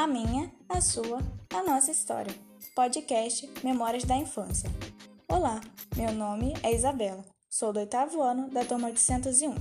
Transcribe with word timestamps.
A 0.00 0.06
minha, 0.06 0.50
a 0.66 0.80
sua, 0.80 1.18
a 1.52 1.62
nossa 1.62 1.90
história. 1.90 2.34
Podcast 2.74 3.46
Memórias 3.62 4.02
da 4.02 4.16
Infância. 4.16 4.70
Olá, 5.28 5.60
meu 5.94 6.10
nome 6.10 6.54
é 6.62 6.72
Isabela, 6.74 7.22
sou 7.50 7.70
do 7.70 7.80
oitavo 7.80 8.22
ano 8.22 8.48
da 8.48 8.64
turma 8.64 8.88
801. 8.88 9.54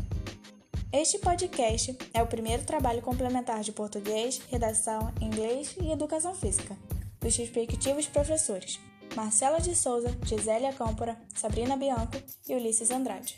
Este 0.93 1.19
podcast 1.19 1.97
é 2.13 2.23
o 2.23 2.27
primeiro 2.27 2.63
trabalho 2.63 3.01
complementar 3.01 3.59
de 3.63 3.73
português, 3.73 4.41
redação, 4.49 5.13
inglês 5.19 5.75
e 5.81 5.91
educação 5.91 6.33
física, 6.33 6.73
dos 7.19 7.35
respectivos 7.35 8.07
professores 8.07 8.79
Marcela 9.17 9.59
de 9.59 9.75
Souza, 9.75 10.17
Gisélia 10.23 10.71
Câmpora, 10.71 11.19
Sabrina 11.35 11.75
Bianco 11.75 12.15
e 12.47 12.55
Ulisses 12.55 12.91
Andrade. 12.91 13.37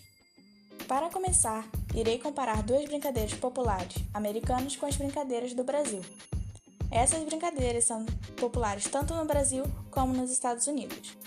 Para 0.87 1.09
começar, 1.09 1.67
irei 1.95 2.19
comparar 2.19 2.61
duas 2.61 2.85
brincadeiras 2.85 3.33
populares 3.33 3.95
americanas 4.13 4.75
com 4.75 4.85
as 4.85 4.95
brincadeiras 4.95 5.55
do 5.55 5.63
Brasil. 5.63 6.03
Essas 6.91 7.23
brincadeiras 7.23 7.85
são 7.85 8.05
populares 8.35 8.83
tanto 8.83 9.15
no 9.15 9.25
Brasil 9.25 9.63
como 9.89 10.13
nos 10.13 10.29
Estados 10.29 10.67
Unidos. 10.67 11.17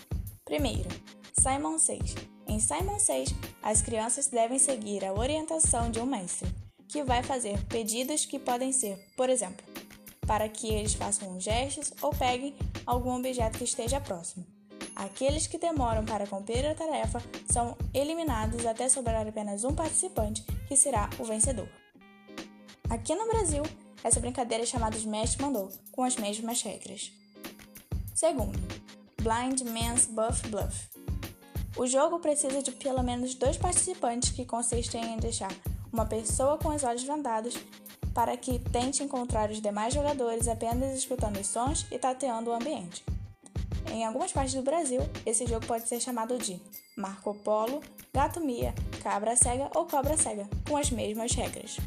Primeiro, 0.44 0.88
Simon 1.32 1.78
Says. 1.78 2.14
Em 2.46 2.60
Simon 2.60 2.98
Says, 2.98 3.30
as 3.62 3.80
crianças 3.80 4.26
devem 4.26 4.58
seguir 4.58 5.04
a 5.04 5.14
orientação 5.14 5.90
de 5.90 5.98
um 5.98 6.06
mestre, 6.06 6.48
que 6.86 7.02
vai 7.02 7.22
fazer 7.22 7.58
pedidos 7.64 8.26
que 8.26 8.38
podem 8.38 8.72
ser, 8.72 8.98
por 9.16 9.30
exemplo, 9.30 9.66
para 10.26 10.48
que 10.48 10.68
eles 10.68 10.94
façam 10.94 11.40
gestos 11.40 11.92
ou 12.02 12.10
peguem 12.10 12.54
algum 12.84 13.16
objeto 13.16 13.58
que 13.58 13.64
esteja 13.64 14.00
próximo. 14.00 14.46
Aqueles 14.94 15.46
que 15.46 15.58
demoram 15.58 16.04
para 16.04 16.26
cumprir 16.26 16.64
a 16.66 16.74
tarefa 16.74 17.20
são 17.50 17.76
eliminados 17.92 18.64
até 18.64 18.88
sobrar 18.88 19.26
apenas 19.26 19.64
um 19.64 19.74
participante, 19.74 20.42
que 20.68 20.76
será 20.76 21.10
o 21.18 21.24
vencedor. 21.24 21.68
Aqui 22.88 23.14
no 23.14 23.26
Brasil, 23.26 23.62
essa 24.04 24.20
brincadeira 24.20 24.62
é 24.62 24.66
chamada 24.66 24.98
de 24.98 25.08
Mestre 25.08 25.42
Mandou, 25.42 25.72
com 25.90 26.04
as 26.04 26.16
mesmas 26.16 26.60
regras. 26.60 27.10
Segundo, 28.14 28.58
Blind 29.16 29.62
Man's 29.62 30.04
Buff 30.04 30.46
Bluff. 30.48 30.88
O 31.78 31.86
jogo 31.86 32.20
precisa 32.20 32.62
de 32.62 32.70
pelo 32.70 33.02
menos 33.02 33.34
dois 33.34 33.56
participantes, 33.56 34.30
que 34.30 34.44
consistem 34.44 35.14
em 35.14 35.16
deixar 35.16 35.50
uma 35.90 36.04
pessoa 36.04 36.58
com 36.58 36.68
os 36.68 36.84
olhos 36.84 37.02
vendados 37.02 37.54
para 38.12 38.36
que 38.36 38.58
tente 38.58 39.02
encontrar 39.02 39.50
os 39.50 39.60
demais 39.60 39.94
jogadores 39.94 40.46
apenas 40.48 40.98
escutando 40.98 41.40
os 41.40 41.46
sons 41.46 41.86
e 41.90 41.98
tateando 41.98 42.50
o 42.50 42.54
ambiente. 42.54 43.02
Em 43.90 44.04
algumas 44.04 44.32
partes 44.32 44.54
do 44.54 44.62
Brasil, 44.62 45.00
esse 45.24 45.46
jogo 45.46 45.66
pode 45.66 45.88
ser 45.88 46.00
chamado 46.00 46.38
de 46.38 46.60
Marco 46.96 47.34
Polo, 47.36 47.82
Gato 48.12 48.40
Mia, 48.40 48.74
Cabra 49.02 49.34
Cega 49.34 49.70
ou 49.74 49.86
Cobra 49.86 50.16
Cega, 50.16 50.48
com 50.68 50.76
as 50.76 50.90
mesmas 50.90 51.32
regras. 51.32 51.78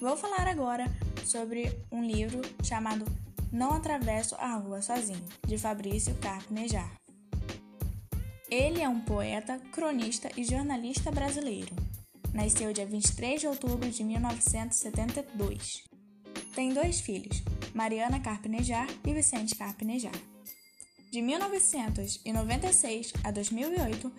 Vou 0.00 0.16
falar 0.16 0.48
agora 0.48 0.84
sobre 1.24 1.78
um 1.90 2.04
livro 2.04 2.40
chamado 2.62 3.04
Não 3.50 3.72
Atravesso 3.72 4.34
a 4.36 4.54
Rua 4.56 4.82
Sozinho, 4.82 5.24
de 5.46 5.58
Fabrício 5.58 6.14
Carpinejar. 6.16 6.90
Ele 8.50 8.82
é 8.82 8.88
um 8.88 9.00
poeta, 9.00 9.58
cronista 9.72 10.28
e 10.36 10.44
jornalista 10.44 11.10
brasileiro. 11.10 11.74
Nasceu 12.34 12.72
dia 12.72 12.86
23 12.86 13.40
de 13.40 13.46
outubro 13.46 13.90
de 13.90 14.04
1972. 14.04 15.84
Tem 16.54 16.72
dois 16.72 17.00
filhos, 17.00 17.42
Mariana 17.74 18.20
Carpinejar 18.20 18.86
e 19.06 19.14
Vicente 19.14 19.54
Carpinejar. 19.54 20.12
De 21.10 21.20
1996 21.20 23.12
a 23.22 23.30
2008, 23.30 24.12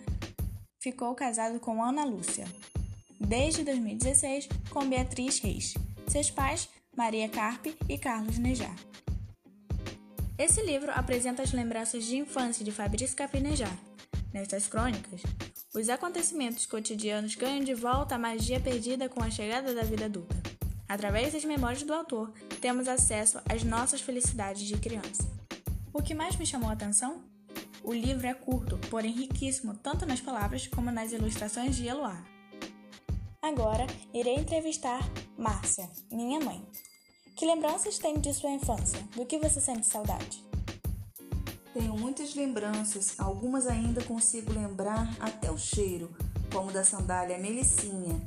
ficou 0.80 1.14
casado 1.14 1.58
com 1.58 1.82
Ana 1.82 2.04
Lúcia. 2.04 2.44
Desde 3.20 3.64
2016, 3.64 4.48
com 4.70 4.88
Beatriz 4.88 5.38
Reis. 5.38 5.74
Seus 6.06 6.30
pais, 6.30 6.68
Maria 6.96 7.28
Carpe 7.28 7.76
e 7.88 7.98
Carlos 7.98 8.38
Nejar. 8.38 8.76
Esse 10.38 10.62
livro 10.62 10.92
apresenta 10.92 11.42
as 11.42 11.52
lembranças 11.52 12.04
de 12.04 12.16
infância 12.16 12.64
de 12.64 12.70
Fabrício 12.70 13.16
Carpinejar. 13.16 13.76
Nestas 14.32 14.68
crônicas, 14.68 15.22
os 15.74 15.88
acontecimentos 15.88 16.66
cotidianos 16.66 17.34
ganham 17.34 17.64
de 17.64 17.74
volta 17.74 18.14
a 18.14 18.18
magia 18.18 18.60
perdida 18.60 19.08
com 19.08 19.22
a 19.22 19.30
chegada 19.30 19.74
da 19.74 19.82
vida 19.82 20.04
adulta. 20.04 20.36
Através 20.88 21.32
das 21.32 21.44
memórias 21.44 21.82
do 21.82 21.92
autor, 21.92 22.32
temos 22.60 22.86
acesso 22.86 23.40
às 23.48 23.64
nossas 23.64 24.00
felicidades 24.00 24.62
de 24.62 24.76
criança. 24.76 25.28
O 25.92 26.00
que 26.00 26.14
mais 26.14 26.36
me 26.36 26.46
chamou 26.46 26.70
a 26.70 26.74
atenção? 26.74 27.24
O 27.82 27.92
livro 27.92 28.26
é 28.26 28.34
curto, 28.34 28.78
porém 28.88 29.12
riquíssimo 29.12 29.74
tanto 29.74 30.06
nas 30.06 30.20
palavras 30.20 30.66
como 30.68 30.90
nas 30.92 31.12
ilustrações 31.12 31.74
de 31.74 31.88
Eloá. 31.88 32.24
Agora, 33.42 33.86
irei 34.12 34.36
entrevistar 34.36 35.00
Márcia, 35.36 35.90
minha 36.10 36.40
mãe. 36.40 36.64
Que 37.36 37.46
lembranças 37.46 37.98
tem 37.98 38.20
de 38.20 38.32
sua 38.32 38.50
infância? 38.50 39.00
Do 39.16 39.26
que 39.26 39.38
você 39.38 39.60
sente 39.60 39.86
saudade? 39.86 40.44
Tenho 41.72 41.98
muitas 41.98 42.32
lembranças, 42.36 43.18
algumas 43.18 43.66
ainda 43.66 44.04
consigo 44.04 44.52
lembrar 44.52 45.12
até 45.18 45.50
o 45.50 45.58
cheiro, 45.58 46.14
como 46.52 46.70
da 46.70 46.84
sandália 46.84 47.36
Melicinha 47.36 48.20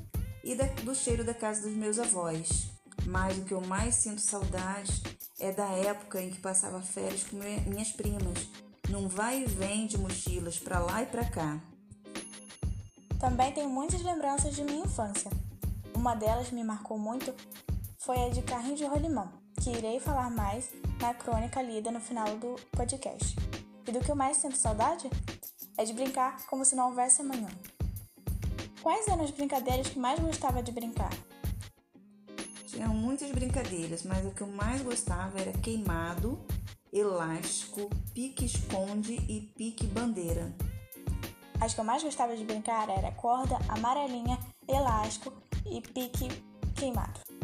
e 0.44 0.56
da, 0.56 0.66
do 0.84 0.94
cheiro 0.94 1.24
da 1.24 1.34
casa 1.34 1.62
dos 1.62 1.72
meus 1.72 1.98
avós. 1.98 2.70
Mas 3.06 3.38
o 3.38 3.46
que 3.46 3.54
eu 3.54 3.62
mais 3.62 3.96
sinto 3.96 4.20
saudade 4.20 5.02
é 5.40 5.54
da 5.54 5.70
época 5.70 6.22
em 6.22 6.30
que 6.30 6.40
passava 6.42 6.82
férias 6.82 7.24
com 7.24 7.38
minhas 7.38 7.94
primas, 7.94 8.50
num 8.90 9.08
vai 9.08 9.44
e 9.44 9.46
vem 9.46 9.88
de 9.88 9.98
mochilas 9.98 10.60
para 10.60 10.80
lá 10.80 11.04
e 11.04 11.06
para 11.06 11.24
cá. 11.24 11.62
Também 13.18 13.54
tenho 13.54 13.70
muitas 13.70 14.02
lembranças 14.02 14.54
de 14.54 14.66
minha 14.66 14.84
infância. 14.84 15.32
Uma 15.96 16.14
delas 16.14 16.52
me 16.52 16.64
marcou 16.64 17.00
muito 17.00 17.34
foi 18.08 18.24
a 18.24 18.30
de 18.30 18.42
carrinho 18.42 18.78
de 18.78 18.86
rolimão, 18.86 19.30
que 19.62 19.70
irei 19.70 20.00
falar 20.00 20.32
mais 20.32 20.70
na 21.02 21.14
crônica 21.14 21.62
lida 21.62 21.92
no 21.92 22.00
final 22.00 22.38
do 22.38 22.56
podcast. 22.72 23.36
E 23.86 23.92
do 23.92 24.00
que 24.00 24.10
eu 24.10 24.16
mais 24.16 24.38
sinto 24.38 24.56
saudade? 24.56 25.10
É 25.78 25.84
de 25.84 25.92
brincar 25.92 26.38
como 26.46 26.64
se 26.64 26.74
não 26.74 26.88
houvesse 26.88 27.22
amanhã. 27.22 27.50
Quais 28.82 29.10
eram 29.10 29.26
as 29.26 29.32
brincadeiras 29.32 29.90
que 29.90 30.00
mais 30.00 30.22
gostava 30.22 30.64
de 30.64 30.72
brincar? 30.72 31.10
Tinham 32.68 32.94
muitas 32.94 33.30
brincadeiras, 33.30 34.04
mas 34.04 34.26
o 34.26 34.32
que 34.32 34.42
eu 34.42 34.48
mais 34.48 34.82
gostava 34.82 35.42
era 35.42 35.52
queimado, 35.52 36.40
elástico, 36.94 37.90
pique-esconde 38.14 39.16
e 39.28 39.52
pique-bandeira. 39.58 40.56
As 41.60 41.74
que 41.74 41.82
eu 41.82 41.84
mais 41.84 42.02
gostava 42.02 42.38
de 42.38 42.46
brincar 42.46 42.88
era 42.88 43.12
corda, 43.12 43.58
amarelinha, 43.68 44.40
elástico 44.66 45.34
e 45.66 45.82
pique 45.82 46.30
queimado. 46.74 47.37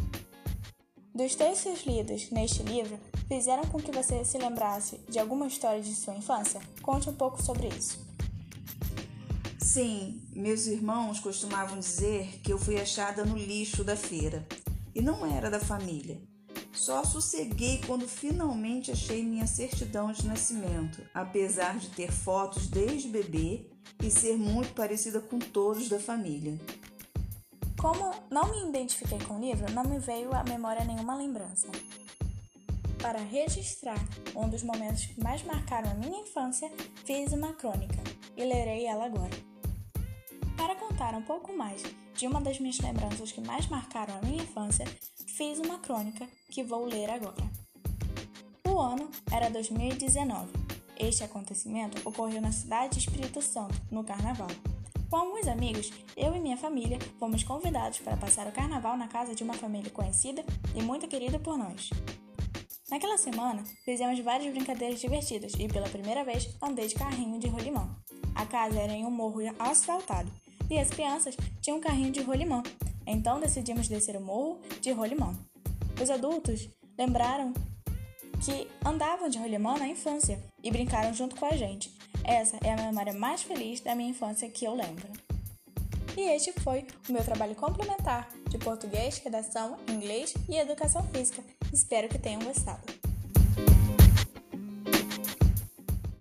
Dos 1.14 1.36
textos 1.36 1.86
lidos 1.86 2.28
neste 2.32 2.64
livro, 2.64 2.98
fizeram 3.28 3.62
com 3.66 3.78
que 3.78 3.92
você 3.92 4.24
se 4.24 4.36
lembrasse 4.36 4.98
de 5.08 5.20
alguma 5.20 5.46
história 5.46 5.80
de 5.80 5.94
sua 5.94 6.16
infância? 6.16 6.60
Conte 6.82 7.08
um 7.08 7.14
pouco 7.14 7.40
sobre 7.40 7.68
isso. 7.68 8.04
Sim, 9.60 10.20
meus 10.32 10.66
irmãos 10.66 11.20
costumavam 11.20 11.78
dizer 11.78 12.40
que 12.42 12.52
eu 12.52 12.58
fui 12.58 12.80
achada 12.80 13.24
no 13.24 13.38
lixo 13.38 13.84
da 13.84 13.94
feira 13.94 14.44
e 14.92 15.00
não 15.00 15.24
era 15.24 15.48
da 15.48 15.60
família. 15.60 16.20
Só 16.72 17.04
sosseguei 17.04 17.80
quando 17.86 18.08
finalmente 18.08 18.90
achei 18.90 19.22
minha 19.22 19.46
certidão 19.46 20.10
de 20.10 20.26
nascimento, 20.26 21.00
apesar 21.14 21.78
de 21.78 21.90
ter 21.90 22.10
fotos 22.10 22.66
desde 22.66 23.06
bebê 23.06 23.70
e 24.02 24.10
ser 24.10 24.36
muito 24.36 24.74
parecida 24.74 25.20
com 25.20 25.38
todos 25.38 25.88
da 25.88 26.00
família. 26.00 26.58
Como 27.84 28.14
não 28.30 28.50
me 28.50 28.66
identifiquei 28.66 29.18
com 29.18 29.36
o 29.36 29.40
livro, 29.40 29.70
não 29.74 29.84
me 29.84 29.98
veio 29.98 30.34
à 30.34 30.42
memória 30.42 30.86
nenhuma 30.86 31.14
lembrança. 31.14 31.68
Para 32.96 33.18
registrar 33.18 33.98
um 34.34 34.48
dos 34.48 34.62
momentos 34.62 35.04
que 35.04 35.22
mais 35.22 35.42
marcaram 35.42 35.90
a 35.90 35.94
minha 35.94 36.22
infância, 36.22 36.72
fiz 37.04 37.30
uma 37.34 37.52
crônica 37.52 38.02
e 38.38 38.42
lerei 38.42 38.86
ela 38.86 39.04
agora. 39.04 39.36
Para 40.56 40.74
contar 40.76 41.12
um 41.12 41.20
pouco 41.20 41.54
mais 41.54 41.82
de 42.14 42.26
uma 42.26 42.40
das 42.40 42.58
minhas 42.58 42.78
lembranças 42.78 43.30
que 43.30 43.42
mais 43.42 43.66
marcaram 43.66 44.16
a 44.16 44.22
minha 44.22 44.42
infância, 44.42 44.86
fiz 45.26 45.58
uma 45.58 45.78
crônica 45.78 46.26
que 46.50 46.64
vou 46.64 46.86
ler 46.86 47.10
agora. 47.10 47.50
O 48.66 48.80
ano 48.80 49.10
era 49.30 49.50
2019. 49.50 50.50
Este 50.98 51.22
acontecimento 51.22 52.00
ocorreu 52.08 52.40
na 52.40 52.50
cidade 52.50 52.94
de 52.94 53.00
Espírito 53.00 53.42
Santo, 53.42 53.78
no 53.90 54.02
Carnaval. 54.02 54.48
Com 55.14 55.18
alguns 55.18 55.46
amigos, 55.46 55.92
eu 56.16 56.34
e 56.34 56.40
minha 56.40 56.56
família 56.56 56.98
fomos 57.20 57.44
convidados 57.44 58.00
para 58.00 58.16
passar 58.16 58.48
o 58.48 58.52
carnaval 58.52 58.96
na 58.96 59.06
casa 59.06 59.32
de 59.32 59.44
uma 59.44 59.54
família 59.54 59.88
conhecida 59.88 60.44
e 60.74 60.82
muito 60.82 61.06
querida 61.06 61.38
por 61.38 61.56
nós. 61.56 61.88
Naquela 62.90 63.16
semana, 63.16 63.62
fizemos 63.84 64.18
várias 64.18 64.52
brincadeiras 64.52 65.00
divertidas 65.00 65.52
e 65.56 65.68
pela 65.68 65.88
primeira 65.88 66.24
vez 66.24 66.56
andei 66.60 66.88
de 66.88 66.96
carrinho 66.96 67.38
de 67.38 67.46
rolimão. 67.46 67.94
A 68.34 68.44
casa 68.44 68.80
era 68.80 68.92
em 68.92 69.06
um 69.06 69.10
morro 69.12 69.38
asfaltado 69.56 70.32
e 70.68 70.76
as 70.80 70.90
crianças 70.90 71.36
tinham 71.60 71.78
um 71.78 71.80
carrinho 71.80 72.10
de 72.10 72.20
rolimão. 72.20 72.64
Então 73.06 73.38
decidimos 73.38 73.86
descer 73.86 74.16
o 74.16 74.20
morro 74.20 74.60
de 74.80 74.90
rolimão. 74.90 75.38
Os 76.02 76.10
adultos 76.10 76.68
lembraram 76.98 77.54
que 78.44 78.68
andavam 78.84 79.28
de 79.28 79.38
rolimã 79.38 79.78
na 79.78 79.88
infância 79.88 80.38
e 80.62 80.70
brincaram 80.70 81.14
junto 81.14 81.34
com 81.34 81.46
a 81.46 81.56
gente. 81.56 81.90
Essa 82.22 82.58
é 82.62 82.72
a 82.72 82.76
memória 82.76 83.14
mais 83.14 83.42
feliz 83.42 83.80
da 83.80 83.94
minha 83.94 84.10
infância 84.10 84.48
que 84.50 84.66
eu 84.66 84.74
lembro. 84.74 85.08
E 86.14 86.20
este 86.20 86.52
foi 86.60 86.86
o 87.08 87.12
meu 87.12 87.24
trabalho 87.24 87.54
complementar 87.54 88.28
de 88.50 88.58
português, 88.58 89.18
redação, 89.18 89.78
inglês 89.88 90.34
e 90.48 90.56
educação 90.56 91.02
física. 91.08 91.42
Espero 91.72 92.08
que 92.08 92.18
tenham 92.18 92.42
gostado. 92.42 92.82